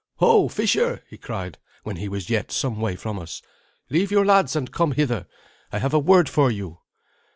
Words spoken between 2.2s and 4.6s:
yet some way from us; "leave your lads,